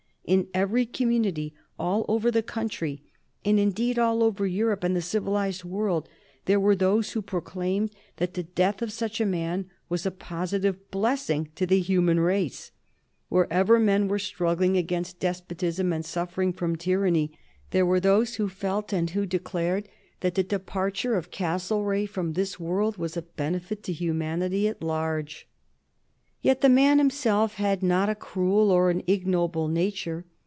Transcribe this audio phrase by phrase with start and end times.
[0.23, 3.01] In every community all over the country,
[3.43, 6.07] and indeed all over Europe and the civilized world,
[6.45, 10.89] there were those who proclaimed that the death of such a man was a positive
[10.89, 12.71] blessing to the human race.
[13.27, 17.33] Wherever men were struggling against despotism and suffering from tyranny,
[17.71, 19.89] there were those who felt and who declared
[20.21, 25.47] that the departure of Castlereagh from this world was a benefit to humanity at large.
[26.41, 28.89] [Sidenote: 1822 Canning as Foreign Secretary] Yet the man himself had not a cruel or
[28.89, 30.25] an ignoble nature.